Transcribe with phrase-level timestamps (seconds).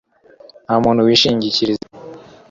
[0.65, 1.85] ntamuntu wishingikiriza